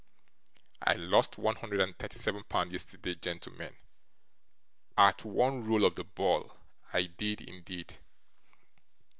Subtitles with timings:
[0.81, 3.75] I lost one hundred and thirty seven pound yesterday, gentlemen,
[4.97, 6.57] at one roll of the ball,
[6.91, 7.97] I did indeed!